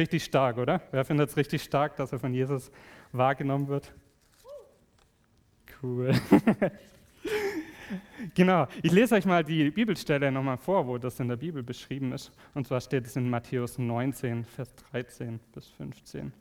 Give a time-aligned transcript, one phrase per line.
[0.00, 0.80] Richtig stark, oder?
[0.92, 2.70] Wer findet es richtig stark, dass er von Jesus
[3.12, 3.92] wahrgenommen wird?
[5.82, 6.14] Cool.
[8.34, 12.12] genau, ich lese euch mal die Bibelstelle nochmal vor, wo das in der Bibel beschrieben
[12.12, 12.32] ist.
[12.54, 16.32] Und zwar steht es in Matthäus 19, Vers 13 bis 15.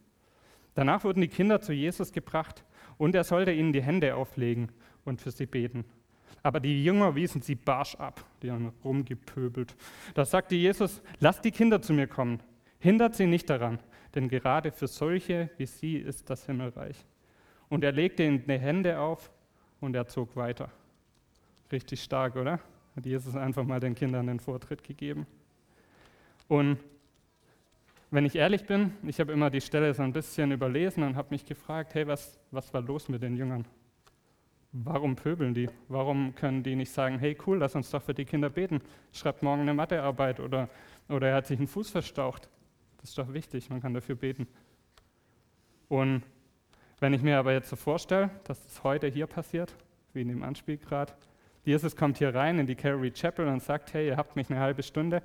[0.74, 2.64] Danach wurden die Kinder zu Jesus gebracht
[2.98, 4.72] und er sollte ihnen die Hände auflegen
[5.04, 5.84] und für sie beten.
[6.44, 9.76] Aber die Jünger wiesen sie barsch ab, die haben rumgepöbelt.
[10.14, 12.40] Da sagte Jesus, lasst die Kinder zu mir kommen,
[12.80, 13.80] hindert sie nicht daran,
[14.16, 17.06] denn gerade für solche wie sie ist das Himmelreich.
[17.70, 19.32] Und er legte ihnen die Hände auf
[19.80, 20.72] und er zog weiter.
[21.72, 22.60] Richtig stark, oder?
[22.96, 25.28] Hat Jesus einfach mal den Kindern den Vortritt gegeben.
[26.48, 26.80] Und
[28.12, 31.28] wenn ich ehrlich bin, ich habe immer die Stelle so ein bisschen überlesen und habe
[31.30, 33.66] mich gefragt, hey, was, was war los mit den Jüngern?
[34.72, 35.70] Warum pöbeln die?
[35.88, 38.82] Warum können die nicht sagen, hey cool, lass uns doch für die Kinder beten,
[39.14, 40.70] schreibt morgen eine Mathearbeit oder,
[41.08, 42.50] oder er hat sich einen Fuß verstaucht.
[43.02, 44.48] Das ist doch wichtig, man kann dafür beten.
[45.88, 46.24] Und
[47.00, 49.76] wenn ich mir aber jetzt so vorstelle, dass das heute hier passiert,
[50.14, 51.14] wie in dem Anspiel gerade,
[51.66, 54.60] Jesus kommt hier rein in die Calvary Chapel und sagt, hey, ihr habt mich eine
[54.60, 55.22] halbe Stunde,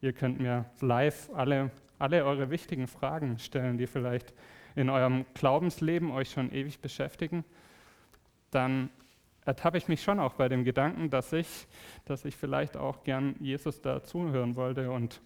[0.00, 4.34] ihr könnt mir live alle, alle eure wichtigen Fragen stellen, die vielleicht
[4.74, 7.44] in eurem Glaubensleben euch schon ewig beschäftigen
[8.56, 8.90] dann
[9.44, 11.66] ertappe ich mich schon auch bei dem Gedanken, dass ich,
[12.04, 15.20] dass ich vielleicht auch gern Jesus da zuhören wollte und,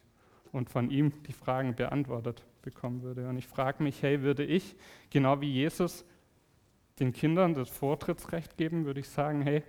[0.52, 3.28] und von ihm die Fragen beantwortet bekommen würde.
[3.28, 4.76] Und ich frage mich, hey, würde ich,
[5.10, 6.04] genau wie Jesus,
[6.98, 9.62] den Kindern das Vortrittsrecht geben, würde ich sagen, hey,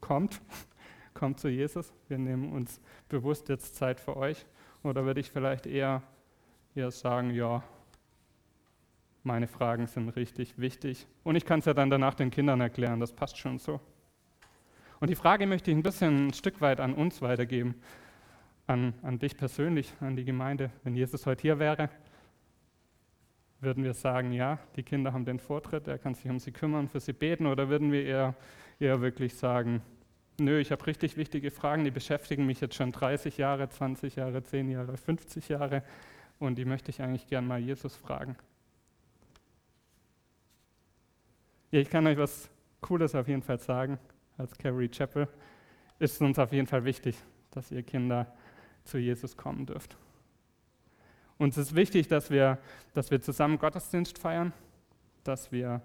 [0.00, 0.40] kommt,
[1.14, 4.44] kommt zu Jesus, wir nehmen uns bewusst jetzt Zeit für euch.
[4.82, 6.02] Oder würde ich vielleicht eher,
[6.74, 7.62] eher sagen, ja,
[9.22, 11.06] meine Fragen sind richtig wichtig.
[11.22, 13.80] Und ich kann es ja dann danach den Kindern erklären, das passt schon so.
[15.00, 17.74] Und die Frage möchte ich ein bisschen ein Stück weit an uns weitergeben,
[18.66, 20.70] an, an dich persönlich, an die Gemeinde.
[20.82, 21.90] Wenn Jesus heute hier wäre,
[23.60, 26.88] würden wir sagen, ja, die Kinder haben den Vortritt, er kann sich um sie kümmern,
[26.88, 28.34] für sie beten, oder würden wir eher,
[28.78, 29.82] eher wirklich sagen,
[30.38, 34.42] nö, ich habe richtig wichtige Fragen, die beschäftigen mich jetzt schon 30 Jahre, 20 Jahre,
[34.42, 35.82] 10 Jahre, 50 Jahre
[36.38, 38.36] und die möchte ich eigentlich gern mal Jesus fragen.
[41.70, 42.50] Ja, ich kann euch was
[42.80, 43.98] Cooles auf jeden Fall sagen.
[44.36, 45.28] Als Carrie Chapel
[45.98, 47.16] ist es uns auf jeden Fall wichtig,
[47.50, 48.32] dass ihr Kinder
[48.84, 49.96] zu Jesus kommen dürft.
[51.38, 52.58] Uns ist wichtig, dass wir,
[52.92, 54.52] dass wir zusammen Gottesdienst feiern,
[55.24, 55.82] dass wir,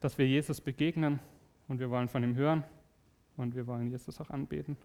[0.00, 1.20] dass wir Jesus begegnen
[1.68, 2.64] und wir wollen von ihm hören
[3.36, 4.76] und wir wollen Jesus auch anbeten.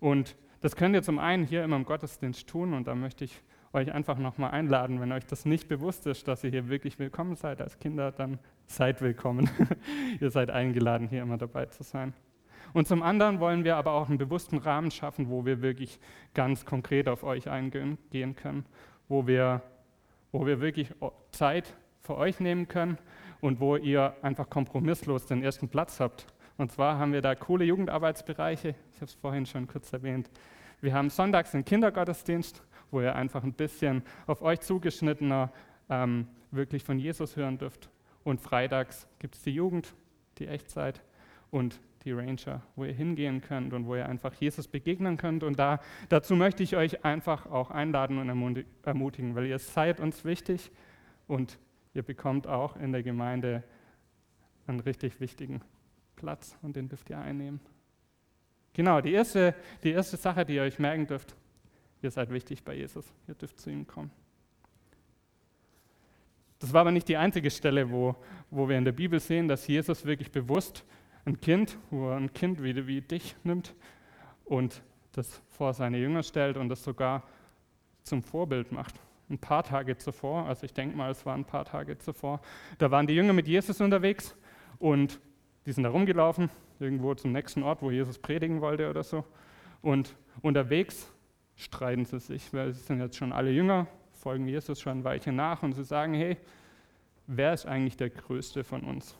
[0.00, 3.42] Und das könnt ihr zum einen hier immer im Gottesdienst tun und da möchte ich
[3.72, 7.36] euch einfach nochmal einladen, wenn euch das nicht bewusst ist, dass ihr hier wirklich willkommen
[7.36, 9.50] seid als Kinder, dann seid willkommen.
[10.20, 12.14] Ihr seid eingeladen, hier immer dabei zu sein.
[12.72, 15.98] Und zum anderen wollen wir aber auch einen bewussten Rahmen schaffen, wo wir wirklich
[16.34, 17.98] ganz konkret auf euch eingehen
[18.36, 18.66] können,
[19.08, 19.62] wo wir,
[20.32, 20.92] wo wir wirklich
[21.32, 22.98] Zeit für euch nehmen können
[23.40, 26.26] und wo ihr einfach kompromisslos den ersten Platz habt.
[26.56, 30.30] Und zwar haben wir da coole Jugendarbeitsbereiche, ich habe es vorhin schon kurz erwähnt.
[30.80, 35.52] Wir haben sonntags den Kindergottesdienst, wo ihr einfach ein bisschen auf euch zugeschnittener
[35.88, 37.90] ähm, wirklich von Jesus hören dürft.
[38.24, 39.94] Und freitags gibt es die Jugend,
[40.38, 41.02] die Echtzeit
[41.50, 45.42] und die Ranger, wo ihr hingehen könnt und wo ihr einfach Jesus begegnen könnt.
[45.42, 50.24] Und da, dazu möchte ich euch einfach auch einladen und ermutigen, weil ihr seid uns
[50.24, 50.70] wichtig
[51.26, 51.58] und
[51.94, 53.62] ihr bekommt auch in der Gemeinde
[54.66, 55.60] einen richtig wichtigen
[56.16, 57.60] Platz und den dürft ihr einnehmen.
[58.74, 61.34] Genau, die erste, die erste Sache, die ihr euch merken dürft,
[62.02, 63.12] ihr seid wichtig bei Jesus.
[63.26, 64.10] Ihr dürft zu ihm kommen.
[66.58, 68.16] Das war aber nicht die einzige Stelle, wo,
[68.50, 70.84] wo wir in der Bibel sehen, dass Jesus wirklich bewusst
[71.28, 73.74] ein Kind, wo er ein Kind wie, wie dich nimmt
[74.44, 77.22] und das vor seine Jünger stellt und das sogar
[78.02, 78.94] zum Vorbild macht.
[79.28, 82.40] Ein paar Tage zuvor, also ich denke mal, es waren ein paar Tage zuvor,
[82.78, 84.34] da waren die Jünger mit Jesus unterwegs
[84.78, 85.20] und
[85.66, 86.48] die sind da rumgelaufen,
[86.80, 89.22] irgendwo zum nächsten Ort, wo Jesus predigen wollte oder so.
[89.82, 91.12] Und unterwegs
[91.56, 95.36] streiten sie sich, weil sie sind jetzt schon alle Jünger, folgen Jesus schon ein Weilchen
[95.36, 96.38] nach und sie sagen, hey,
[97.26, 99.14] wer ist eigentlich der Größte von uns?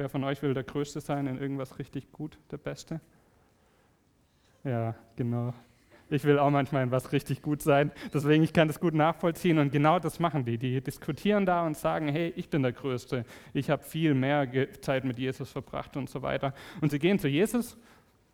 [0.00, 3.02] Wer von euch will der Größte sein in irgendwas richtig gut, der Beste?
[4.64, 5.52] Ja, genau.
[6.08, 7.92] Ich will auch manchmal in was richtig gut sein.
[8.10, 9.58] Deswegen, ich kann das gut nachvollziehen.
[9.58, 10.56] Und genau das machen die.
[10.56, 13.26] Die diskutieren da und sagen, hey, ich bin der Größte.
[13.52, 14.48] Ich habe viel mehr
[14.80, 16.54] Zeit mit Jesus verbracht und so weiter.
[16.80, 17.76] Und sie gehen zu Jesus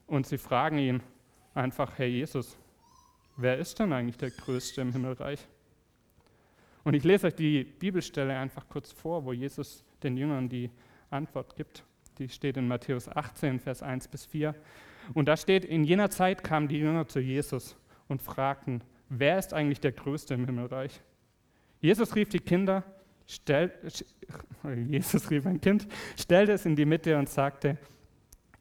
[0.07, 1.03] und sie fragen ihn
[1.53, 2.57] einfach, hey Jesus,
[3.37, 5.45] wer ist denn eigentlich der Größte im Himmelreich?
[6.85, 10.71] Und ich lese euch die Bibelstelle einfach kurz vor, wo Jesus den Jüngern die
[11.11, 11.85] Antwort gibt.
[12.19, 14.55] Die steht in Matthäus 18, Vers 1 bis 4.
[15.15, 17.77] Und da steht, in jener Zeit kamen die Jünger zu Jesus
[18.09, 21.01] und fragten, wer ist eigentlich der Größte im Himmelreich?
[21.81, 22.83] Jesus rief die Kinder,
[23.27, 23.73] stell,
[24.89, 25.87] Jesus rief ein Kind,
[26.19, 27.77] stellte es in die Mitte und sagte,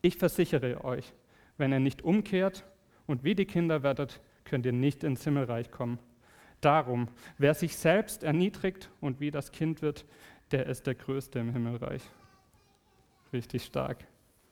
[0.02, 1.14] ich versichere euch,
[1.58, 2.66] wenn ihr nicht umkehrt
[3.08, 6.00] und wie die Kinder werdet, könnt ihr nicht ins Himmelreich kommen.
[6.62, 7.08] Darum,
[7.38, 10.06] wer sich selbst erniedrigt und wie das Kind wird,
[10.52, 12.04] der ist der Größte im Himmelreich.
[13.34, 14.06] Richtig stark.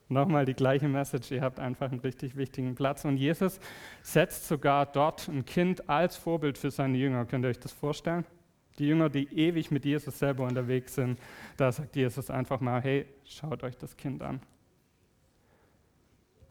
[0.08, 3.04] Nochmal die gleiche Message, ihr habt einfach einen richtig wichtigen Platz.
[3.04, 3.58] Und Jesus
[4.02, 7.24] setzt sogar dort ein Kind als Vorbild für seine Jünger.
[7.24, 8.24] Könnt ihr euch das vorstellen?
[8.78, 11.18] Die Jünger, die ewig mit Jesus selber unterwegs sind,
[11.56, 14.40] da sagt Jesus einfach mal, hey, schaut euch das Kind an.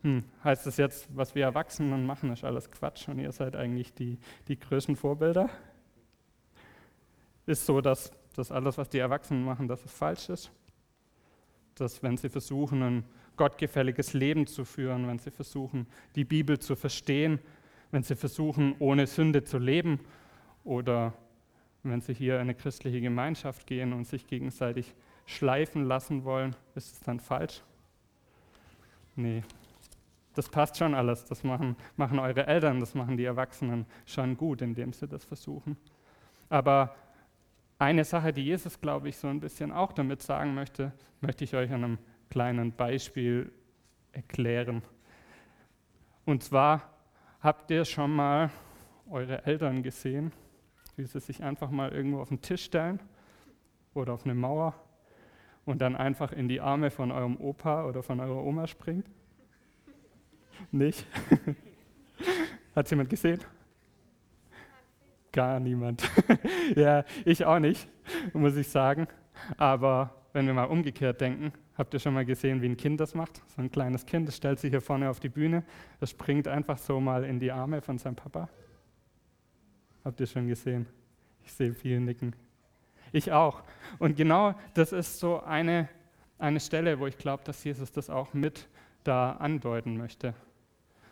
[0.01, 3.93] Hm, heißt das jetzt, was wir Erwachsenen machen, ist alles Quatsch und ihr seid eigentlich
[3.93, 5.49] die, die größten Vorbilder?
[7.45, 10.51] Ist so, dass das alles, was die Erwachsenen machen, dass es falsch ist?
[11.75, 13.03] Dass wenn sie versuchen, ein
[13.35, 17.39] gottgefälliges Leben zu führen, wenn sie versuchen, die Bibel zu verstehen,
[17.91, 19.99] wenn sie versuchen, ohne Sünde zu leben
[20.63, 21.13] oder
[21.83, 24.93] wenn sie hier in eine christliche Gemeinschaft gehen und sich gegenseitig
[25.25, 27.61] schleifen lassen wollen, ist es dann falsch?
[29.15, 29.43] Nee,
[30.33, 31.25] das passt schon alles.
[31.25, 35.77] Das machen, machen eure Eltern, das machen die Erwachsenen schon gut, indem sie das versuchen.
[36.49, 36.95] Aber
[37.83, 41.53] eine Sache, die Jesus, glaube ich, so ein bisschen auch damit sagen möchte, möchte ich
[41.53, 41.97] euch an einem
[42.29, 43.51] kleinen Beispiel
[44.13, 44.81] erklären.
[46.25, 46.89] Und zwar
[47.41, 48.49] habt ihr schon mal
[49.09, 50.31] eure Eltern gesehen,
[50.95, 53.01] wie sie sich einfach mal irgendwo auf den Tisch stellen
[53.93, 54.73] oder auf eine Mauer
[55.65, 59.09] und dann einfach in die Arme von eurem Opa oder von eurer Oma springt?
[60.71, 61.05] Nicht?
[62.75, 63.41] Hat jemand gesehen?
[65.33, 66.09] Gar niemand.
[66.75, 67.89] ja, ich auch nicht,
[68.33, 69.07] muss ich sagen.
[69.57, 73.15] Aber wenn wir mal umgekehrt denken, habt ihr schon mal gesehen, wie ein Kind das
[73.15, 73.41] macht?
[73.47, 75.63] So ein kleines Kind, das stellt sich hier vorne auf die Bühne,
[75.99, 78.47] das springt einfach so mal in die Arme von seinem Papa.
[80.05, 80.85] Habt ihr schon gesehen?
[81.43, 82.35] Ich sehe viele nicken.
[83.11, 83.63] Ich auch.
[83.97, 85.89] Und genau das ist so eine,
[86.37, 88.67] eine Stelle, wo ich glaube, dass Jesus das auch mit
[89.03, 90.35] da andeuten möchte.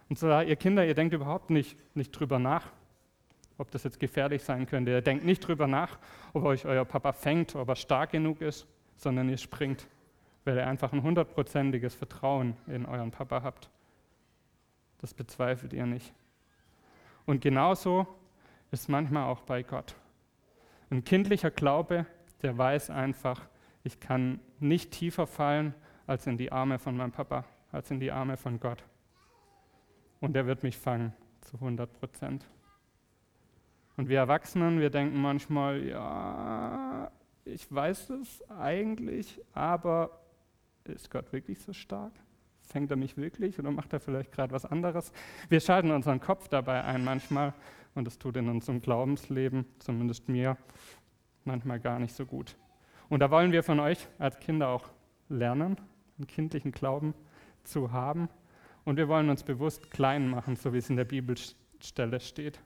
[0.09, 2.71] Und zwar, ihr Kinder, ihr denkt überhaupt nicht, nicht drüber nach,
[3.61, 4.91] ob das jetzt gefährlich sein könnte.
[4.91, 5.99] Ihr denkt nicht drüber nach,
[6.33, 8.67] ob euch euer Papa fängt, ob er stark genug ist,
[8.97, 9.87] sondern ihr springt,
[10.43, 13.69] weil ihr einfach ein hundertprozentiges Vertrauen in euren Papa habt.
[14.97, 16.11] Das bezweifelt ihr nicht.
[17.27, 18.07] Und genauso
[18.71, 19.95] ist manchmal auch bei Gott.
[20.89, 22.07] Ein kindlicher Glaube,
[22.41, 23.47] der weiß einfach,
[23.83, 25.75] ich kann nicht tiefer fallen
[26.07, 28.83] als in die Arme von meinem Papa, als in die Arme von Gott.
[30.19, 32.45] Und er wird mich fangen zu 100 Prozent.
[34.01, 37.11] Und wir Erwachsenen, wir denken manchmal, ja,
[37.45, 40.23] ich weiß es eigentlich, aber
[40.85, 42.11] ist Gott wirklich so stark?
[42.63, 45.13] Fängt er mich wirklich oder macht er vielleicht gerade was anderes?
[45.49, 47.53] Wir schalten unseren Kopf dabei ein manchmal
[47.93, 50.57] und das tut in unserem Glaubensleben, zumindest mir,
[51.45, 52.57] manchmal gar nicht so gut.
[53.07, 54.89] Und da wollen wir von euch als Kinder auch
[55.29, 55.77] lernen,
[56.17, 57.13] einen kindlichen Glauben
[57.63, 58.29] zu haben.
[58.83, 62.59] Und wir wollen uns bewusst klein machen, so wie es in der Bibelstelle steht.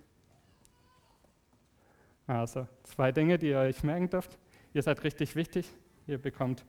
[2.28, 4.38] Also zwei Dinge, die ihr euch merken dürft.
[4.74, 5.70] Ihr seid richtig wichtig.
[6.08, 6.66] Ihr bekommt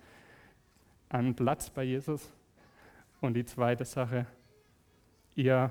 [1.08, 2.30] einen Platz bei Jesus.
[3.20, 4.26] Und die zweite Sache,
[5.34, 5.70] ihr,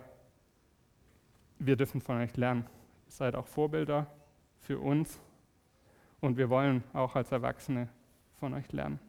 [1.59, 2.65] wir dürfen von euch lernen.
[3.05, 4.07] Ihr seid auch Vorbilder
[4.59, 5.19] für uns.
[6.19, 7.87] Und wir wollen auch als Erwachsene
[8.39, 8.99] von euch lernen.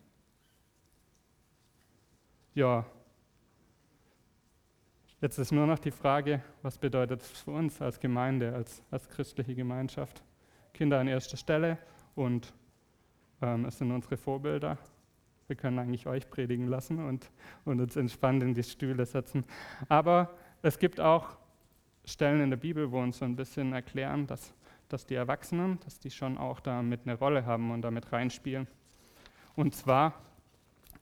[2.55, 2.85] Ja,
[5.21, 9.09] jetzt ist nur noch die Frage, was bedeutet es für uns als Gemeinde, als, als
[9.09, 10.23] christliche Gemeinschaft?
[10.77, 11.79] Kinder an erster Stelle
[12.15, 12.53] und
[13.41, 14.77] ähm, es sind unsere Vorbilder.
[15.47, 17.31] Wir können eigentlich euch predigen lassen und,
[17.65, 19.45] und uns entspannt in die Stühle setzen.
[19.89, 21.39] Aber es gibt auch
[22.05, 24.53] Stellen in der Bibel, wo uns so ein bisschen erklären, dass,
[24.91, 28.67] dass die Erwachsenen, dass die schon auch damit eine Rolle haben und damit reinspielen.
[29.55, 30.13] Und zwar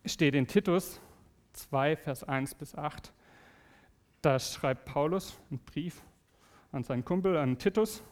[0.07, 1.01] steht in Titus
[1.55, 3.13] 2, Vers 1 bis 8,
[4.23, 6.01] da schreibt Paulus einen Brief
[6.71, 8.05] an seinen Kumpel, an Titus,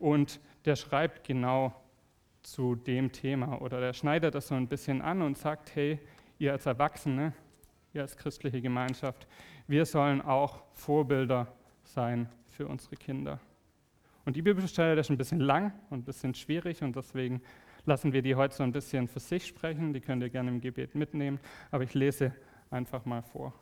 [0.00, 1.74] und der schreibt genau
[2.42, 5.98] zu dem Thema oder der schneidet das so ein bisschen an und sagt, hey,
[6.38, 7.32] ihr als Erwachsene,
[7.92, 9.26] ihr als christliche Gemeinschaft,
[9.66, 11.48] wir sollen auch Vorbilder
[11.82, 13.40] sein für unsere Kinder.
[14.24, 17.42] Und die Bibelstelle ist ein bisschen lang und ein bisschen schwierig und deswegen
[17.84, 19.92] lassen wir die heute so ein bisschen für sich sprechen.
[19.92, 21.40] Die könnt ihr gerne im Gebet mitnehmen,
[21.70, 22.34] aber ich lese
[22.70, 23.54] einfach mal vor.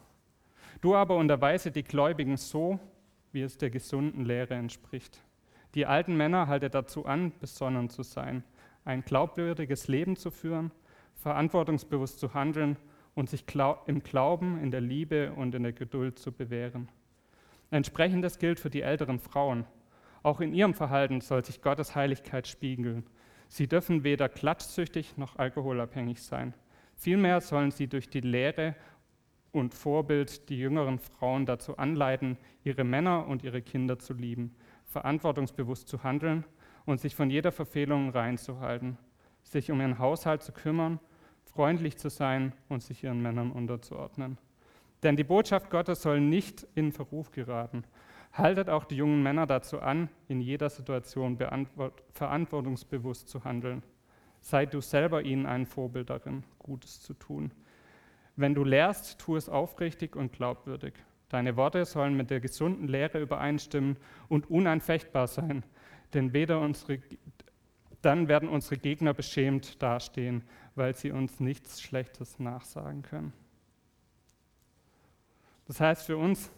[0.81, 2.79] Du aber unterweise die Gläubigen so,
[3.33, 5.23] wie es der gesunden Lehre entspricht
[5.79, 8.43] die alten Männer halte dazu an, besonnen zu sein,
[8.85, 10.73] ein glaubwürdiges Leben zu führen,
[11.15, 12.77] verantwortungsbewusst zu handeln
[13.15, 13.45] und sich
[13.87, 16.89] im Glauben, in der Liebe und in der Geduld zu bewähren.
[17.71, 19.67] Entsprechendes gilt für die älteren Frauen.
[20.25, 23.07] Auch in ihrem Verhalten soll sich Gottes Heiligkeit spiegeln.
[23.47, 26.55] Sie dürfen weder klatschsüchtig noch alkoholabhängig sein.
[26.97, 28.75] Vielmehr sollen sie durch die Lehre
[29.53, 34.57] und Vorbild die jüngeren Frauen dazu anleiten, ihre Männer und ihre Kinder zu lieben,
[34.89, 36.45] verantwortungsbewusst zu handeln
[36.87, 38.99] und sich von jeder Verfehlung reinzuhalten,
[39.43, 40.99] sich um ihren Haushalt zu kümmern,
[41.45, 44.39] freundlich zu sein und sich ihren Männern unterzuordnen.
[45.03, 47.85] Denn die Botschaft Gottes soll nicht in Verruf geraten.
[48.33, 51.39] Haltet auch die jungen Männer dazu an, in jeder Situation
[52.13, 53.83] verantwortungsbewusst zu handeln.
[54.41, 57.53] Sei du selber ihnen ein Vorbild darin, Gutes zu tun.
[58.37, 60.95] Wenn du lehrst, tu es aufrichtig und glaubwürdig.
[61.29, 63.97] Deine Worte sollen mit der gesunden Lehre übereinstimmen
[64.29, 65.63] und unanfechtbar sein,
[66.15, 67.01] denn weder unsere,
[68.01, 70.43] dann werden unsere Gegner beschämt dastehen,
[70.75, 73.33] weil sie uns nichts Schlechtes nachsagen können.
[75.67, 76.51] Das heißt für uns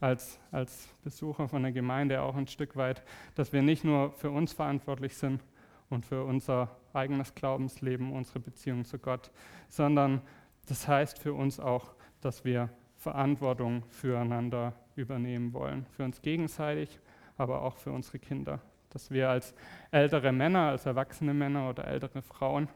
[0.00, 3.02] als, als Besucher von der Gemeinde auch ein Stück weit,
[3.34, 5.42] dass wir nicht nur für uns verantwortlich sind
[5.90, 9.32] und für unser eigenes Glaubensleben, unsere Beziehung zu Gott,
[9.68, 10.22] sondern
[10.66, 17.00] das heißt für uns auch, dass wir Verantwortung füreinander übernehmen wollen, für uns gegenseitig,
[17.38, 18.60] aber auch für unsere Kinder.
[18.90, 19.54] Dass wir als
[19.90, 22.68] ältere Männer, als erwachsene Männer oder ältere Frauen,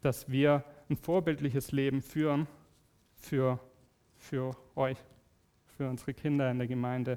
[0.00, 2.48] dass wir ein vorbildliches Leben führen
[3.14, 3.60] für,
[4.16, 4.98] für euch,
[5.76, 7.16] für unsere Kinder in der Gemeinde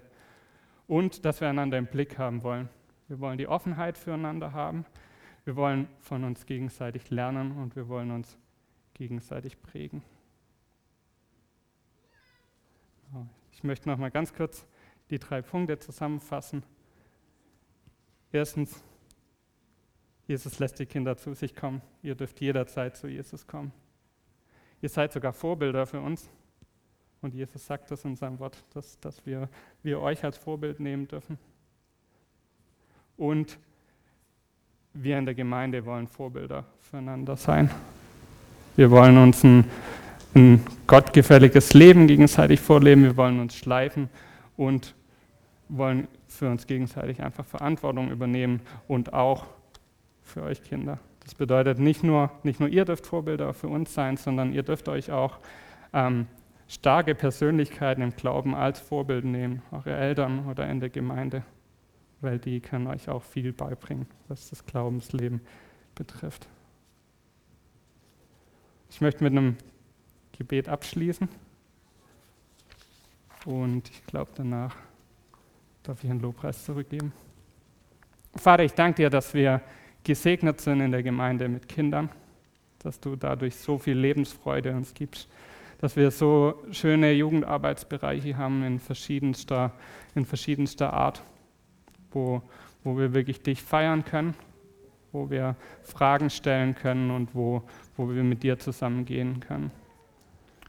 [0.87, 2.69] und dass wir einander im Blick haben wollen.
[3.07, 4.85] Wir wollen die Offenheit füreinander haben,
[5.45, 8.37] wir wollen von uns gegenseitig lernen und wir wollen uns
[8.93, 10.03] gegenseitig prägen.
[13.55, 14.67] Ich möchte noch mal ganz kurz
[15.09, 16.63] die drei Punkte zusammenfassen.
[18.31, 18.83] Erstens,
[20.27, 21.81] Jesus lässt die Kinder zu sich kommen.
[22.03, 23.71] Ihr dürft jederzeit zu Jesus kommen.
[24.81, 26.29] Ihr seid sogar Vorbilder für uns.
[27.21, 29.49] Und Jesus sagt das in seinem Wort, dass, dass wir,
[29.83, 31.39] wir euch als Vorbild nehmen dürfen.
[33.15, 33.57] Und
[34.93, 37.71] wir in der Gemeinde wollen Vorbilder füreinander sein.
[38.75, 39.63] Wir wollen uns ein,
[40.35, 43.03] ein gottgefälliges Leben gegenseitig vorleben.
[43.03, 44.09] Wir wollen uns schleifen
[44.57, 44.93] und
[45.69, 49.45] wollen für uns gegenseitig einfach Verantwortung übernehmen und auch
[50.21, 50.99] für euch Kinder.
[51.23, 54.89] Das bedeutet nicht nur, nicht nur ihr dürft Vorbilder für uns sein, sondern ihr dürft
[54.89, 55.39] euch auch
[55.93, 56.27] ähm,
[56.67, 61.43] starke Persönlichkeiten im Glauben als Vorbild nehmen, eure Eltern oder in der Gemeinde,
[62.21, 65.41] weil die können euch auch viel beibringen, was das Glaubensleben
[65.95, 66.47] betrifft.
[68.89, 69.57] Ich möchte mit einem
[70.37, 71.29] Gebet abschließen
[73.45, 74.75] und ich glaube danach
[75.83, 77.13] darf ich einen Lobpreis zurückgeben.
[78.35, 79.61] Vater, ich danke dir, dass wir
[80.03, 82.09] gesegnet sind in der Gemeinde mit Kindern,
[82.79, 85.29] dass du dadurch so viel Lebensfreude uns gibst,
[85.79, 89.71] dass wir so schöne Jugendarbeitsbereiche haben in verschiedenster,
[90.15, 91.23] in verschiedenster Art,
[92.11, 92.41] wo,
[92.83, 94.35] wo wir wirklich dich feiern können,
[95.11, 97.63] wo wir Fragen stellen können und wo,
[97.95, 99.71] wo wir mit dir zusammengehen können.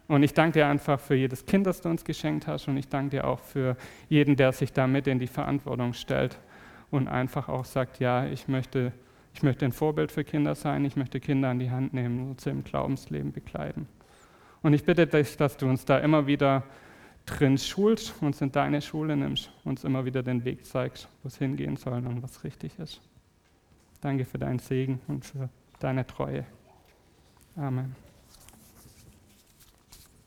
[0.08, 2.68] Und ich danke dir einfach für jedes Kind, das du uns geschenkt hast.
[2.68, 3.76] Und ich danke dir auch für
[4.08, 6.38] jeden, der sich damit in die Verantwortung stellt
[6.90, 8.92] und einfach auch sagt, ja, ich möchte,
[9.34, 12.40] ich möchte ein Vorbild für Kinder sein, ich möchte Kinder an die Hand nehmen und
[12.40, 13.88] sie im Glaubensleben begleiten.
[14.62, 16.62] Und ich bitte dich, dass du uns da immer wieder
[17.26, 21.36] drin schulst, uns in deine Schule nimmst, uns immer wieder den Weg zeigst, wo es
[21.38, 23.00] hingehen soll und was richtig ist.
[24.00, 25.48] Danke für deinen Segen und für
[25.80, 26.44] deine Treue.
[27.56, 28.05] Amen.